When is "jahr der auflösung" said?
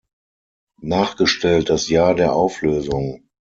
1.87-3.29